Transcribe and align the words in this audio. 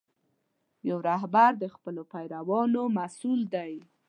یو 0.89 0.97
رهبر 1.09 1.51
د 1.61 1.65
خپلو 1.75 2.01
پیروانو 2.13 2.81
مسؤل 2.97 3.41
دی. 3.55 3.73